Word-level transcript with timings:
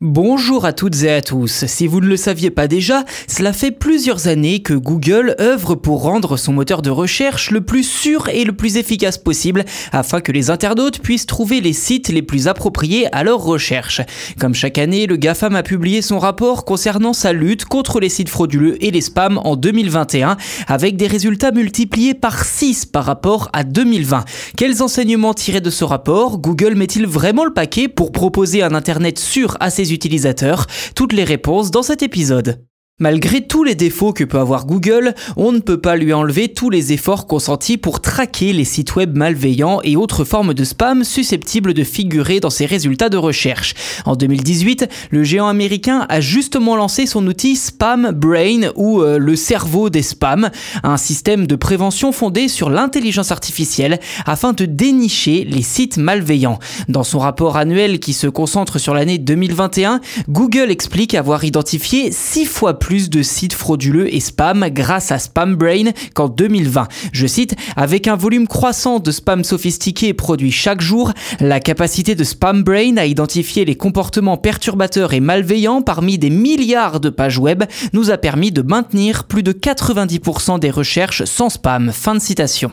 Bonjour 0.00 0.64
à 0.64 0.72
toutes 0.72 1.02
et 1.02 1.10
à 1.10 1.22
tous. 1.22 1.66
Si 1.66 1.88
vous 1.88 2.00
ne 2.00 2.06
le 2.06 2.16
saviez 2.16 2.50
pas 2.50 2.68
déjà, 2.68 3.04
cela 3.26 3.52
fait 3.52 3.72
plusieurs 3.72 4.28
années 4.28 4.62
que 4.62 4.74
Google 4.74 5.34
œuvre 5.40 5.74
pour 5.74 6.02
rendre 6.02 6.36
son 6.36 6.52
moteur 6.52 6.82
de 6.82 6.90
recherche 6.90 7.50
le 7.50 7.62
plus 7.62 7.82
sûr 7.82 8.28
et 8.28 8.44
le 8.44 8.52
plus 8.52 8.76
efficace 8.76 9.18
possible 9.18 9.64
afin 9.90 10.20
que 10.20 10.30
les 10.30 10.50
internautes 10.50 11.00
puissent 11.00 11.26
trouver 11.26 11.60
les 11.60 11.72
sites 11.72 12.10
les 12.10 12.22
plus 12.22 12.46
appropriés 12.46 13.12
à 13.12 13.24
leur 13.24 13.40
recherche. 13.40 14.00
Comme 14.38 14.54
chaque 14.54 14.78
année, 14.78 15.08
le 15.08 15.16
GAFAM 15.16 15.56
a 15.56 15.64
publié 15.64 16.00
son 16.00 16.20
rapport 16.20 16.64
concernant 16.64 17.12
sa 17.12 17.32
lutte 17.32 17.64
contre 17.64 17.98
les 17.98 18.08
sites 18.08 18.28
frauduleux 18.28 18.76
et 18.80 18.92
les 18.92 19.00
spams 19.00 19.40
en 19.42 19.56
2021 19.56 20.36
avec 20.68 20.96
des 20.96 21.08
résultats 21.08 21.50
multipliés 21.50 22.14
par 22.14 22.44
6 22.44 22.86
par 22.86 23.04
rapport 23.04 23.50
à 23.52 23.64
2020. 23.64 24.24
Quels 24.56 24.80
enseignements 24.80 25.34
tirés 25.34 25.60
de 25.60 25.70
ce 25.70 25.82
rapport? 25.82 26.38
Google 26.38 26.76
met-il 26.76 27.04
vraiment 27.04 27.44
le 27.44 27.52
paquet 27.52 27.88
pour 27.88 28.12
proposer 28.12 28.62
un 28.62 28.76
Internet 28.76 29.18
sûr 29.18 29.56
à 29.58 29.70
ses 29.70 29.87
utilisateurs 29.92 30.66
Toutes 30.94 31.12
les 31.12 31.24
réponses 31.24 31.70
dans 31.70 31.82
cet 31.82 32.02
épisode. 32.02 32.67
Malgré 33.00 33.42
tous 33.42 33.62
les 33.62 33.76
défauts 33.76 34.12
que 34.12 34.24
peut 34.24 34.40
avoir 34.40 34.66
Google, 34.66 35.14
on 35.36 35.52
ne 35.52 35.60
peut 35.60 35.80
pas 35.80 35.94
lui 35.94 36.12
enlever 36.12 36.48
tous 36.48 36.68
les 36.68 36.92
efforts 36.92 37.28
consentis 37.28 37.76
pour 37.76 38.00
traquer 38.00 38.52
les 38.52 38.64
sites 38.64 38.96
web 38.96 39.16
malveillants 39.16 39.78
et 39.84 39.94
autres 39.94 40.24
formes 40.24 40.52
de 40.52 40.64
spam 40.64 41.04
susceptibles 41.04 41.74
de 41.74 41.84
figurer 41.84 42.40
dans 42.40 42.50
ses 42.50 42.66
résultats 42.66 43.08
de 43.08 43.16
recherche. 43.16 43.74
En 44.04 44.16
2018, 44.16 44.88
le 45.12 45.22
géant 45.22 45.46
américain 45.46 46.06
a 46.08 46.20
justement 46.20 46.74
lancé 46.74 47.06
son 47.06 47.24
outil 47.28 47.54
Spam 47.54 48.10
Brain 48.10 48.72
ou 48.74 49.00
euh, 49.00 49.16
le 49.16 49.36
cerveau 49.36 49.90
des 49.90 50.02
spams, 50.02 50.50
un 50.82 50.96
système 50.96 51.46
de 51.46 51.54
prévention 51.54 52.10
fondé 52.10 52.48
sur 52.48 52.68
l'intelligence 52.68 53.30
artificielle 53.30 54.00
afin 54.26 54.52
de 54.52 54.64
dénicher 54.64 55.44
les 55.44 55.62
sites 55.62 55.98
malveillants. 55.98 56.58
Dans 56.88 57.04
son 57.04 57.20
rapport 57.20 57.58
annuel 57.58 58.00
qui 58.00 58.12
se 58.12 58.26
concentre 58.26 58.80
sur 58.80 58.92
l'année 58.92 59.18
2021, 59.18 60.00
Google 60.28 60.72
explique 60.72 61.14
avoir 61.14 61.44
identifié 61.44 62.10
six 62.10 62.44
fois 62.44 62.80
plus 62.80 62.87
plus 62.88 63.10
de 63.10 63.22
sites 63.22 63.52
frauduleux 63.52 64.14
et 64.14 64.18
spam 64.18 64.66
grâce 64.70 65.12
à 65.12 65.18
SpamBrain 65.18 65.90
qu'en 66.14 66.30
2020. 66.30 66.88
Je 67.12 67.26
cite, 67.26 67.54
avec 67.76 68.08
un 68.08 68.16
volume 68.16 68.48
croissant 68.48 68.98
de 68.98 69.10
spam 69.10 69.44
sophistiqué 69.44 70.14
produit 70.14 70.50
chaque 70.50 70.80
jour, 70.80 71.12
la 71.38 71.60
capacité 71.60 72.14
de 72.14 72.24
SpamBrain 72.24 72.96
à 72.96 73.04
identifier 73.04 73.66
les 73.66 73.74
comportements 73.74 74.38
perturbateurs 74.38 75.12
et 75.12 75.20
malveillants 75.20 75.82
parmi 75.82 76.16
des 76.16 76.30
milliards 76.30 76.98
de 76.98 77.10
pages 77.10 77.38
web 77.38 77.62
nous 77.92 78.10
a 78.10 78.16
permis 78.16 78.52
de 78.52 78.62
maintenir 78.62 79.24
plus 79.24 79.42
de 79.42 79.52
90% 79.52 80.58
des 80.58 80.70
recherches 80.70 81.24
sans 81.24 81.50
spam. 81.50 81.92
Fin 81.92 82.14
de 82.14 82.20
citation. 82.20 82.72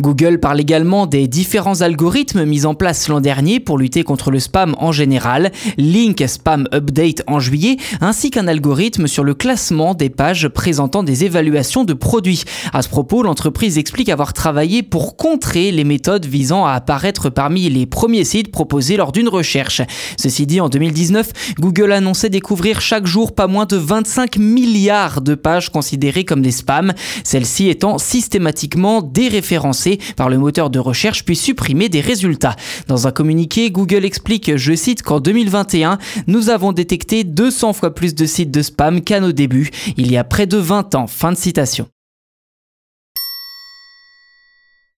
Google 0.00 0.40
parle 0.40 0.60
également 0.60 1.06
des 1.06 1.28
différents 1.28 1.80
algorithmes 1.80 2.44
mis 2.44 2.66
en 2.66 2.74
place 2.74 3.06
l'an 3.06 3.20
dernier 3.20 3.60
pour 3.60 3.78
lutter 3.78 4.02
contre 4.02 4.32
le 4.32 4.40
spam 4.40 4.74
en 4.80 4.90
général, 4.90 5.52
Link 5.78 6.20
Spam 6.26 6.66
Update 6.74 7.22
en 7.28 7.38
juillet, 7.38 7.76
ainsi 8.00 8.32
qu'un 8.32 8.48
algorithme 8.48 9.06
sur 9.06 9.22
le 9.22 9.34
classement 9.34 9.94
des 9.94 10.10
pages 10.10 10.48
présentant 10.48 11.04
des 11.04 11.22
évaluations 11.22 11.84
de 11.84 11.92
produits. 11.92 12.42
À 12.72 12.82
ce 12.82 12.88
propos, 12.88 13.22
l'entreprise 13.22 13.78
explique 13.78 14.08
avoir 14.08 14.32
travaillé 14.32 14.82
pour 14.82 15.16
contrer 15.16 15.70
les 15.70 15.84
méthodes 15.84 16.26
visant 16.26 16.66
à 16.66 16.72
apparaître 16.72 17.30
parmi 17.30 17.70
les 17.70 17.86
premiers 17.86 18.24
sites 18.24 18.50
proposés 18.50 18.96
lors 18.96 19.12
d'une 19.12 19.28
recherche. 19.28 19.80
Ceci 20.18 20.44
dit, 20.44 20.60
en 20.60 20.68
2019, 20.68 21.54
Google 21.60 21.92
annonçait 21.92 22.30
découvrir 22.30 22.80
chaque 22.80 23.06
jour 23.06 23.32
pas 23.32 23.46
moins 23.46 23.66
de 23.66 23.76
25 23.76 24.38
milliards 24.38 25.20
de 25.20 25.36
pages 25.36 25.70
considérées 25.70 26.24
comme 26.24 26.42
des 26.42 26.50
spams, 26.50 26.94
celles-ci 27.22 27.68
étant 27.68 27.98
systématiquement 27.98 29.00
déréférencées 29.00 29.83
par 30.16 30.28
le 30.28 30.38
moteur 30.38 30.70
de 30.70 30.78
recherche 30.78 31.24
puis 31.24 31.36
supprimer 31.36 31.88
des 31.88 32.00
résultats. 32.00 32.56
Dans 32.88 33.06
un 33.06 33.10
communiqué, 33.10 33.70
Google 33.70 34.04
explique, 34.04 34.56
je 34.56 34.74
cite, 34.74 35.02
qu'en 35.02 35.20
2021, 35.20 35.98
nous 36.26 36.50
avons 36.50 36.72
détecté 36.72 37.24
200 37.24 37.72
fois 37.72 37.94
plus 37.94 38.14
de 38.14 38.26
sites 38.26 38.50
de 38.50 38.62
spam 38.62 39.00
qu'à 39.00 39.20
nos 39.20 39.32
débuts, 39.32 39.70
il 39.96 40.10
y 40.10 40.16
a 40.16 40.24
près 40.24 40.46
de 40.46 40.58
20 40.58 40.94
ans. 40.94 41.06
Fin 41.06 41.32
de 41.32 41.38
citation. 41.38 41.86